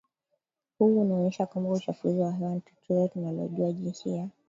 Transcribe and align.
huu 0.79 1.01
unaonyesha 1.01 1.45
kwamba 1.45 1.69
uchafuzi 1.71 2.19
wa 2.19 2.31
hewa 2.31 2.53
ni 2.55 2.61
tatizo 2.61 3.07
tunalojua 3.07 3.71
jinsi 3.71 4.09
ya 4.15 4.29